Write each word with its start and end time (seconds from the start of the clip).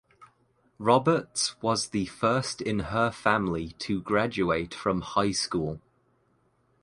Roberts 0.79 1.61
was 1.61 1.89
the 1.89 2.07
first 2.07 2.59
in 2.59 2.79
her 2.89 3.11
family 3.11 3.67
to 3.77 4.01
graduate 4.01 4.73
from 4.73 5.01
high 5.01 5.29
school. 5.29 5.79